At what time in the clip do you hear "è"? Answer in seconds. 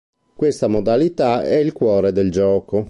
1.43-1.57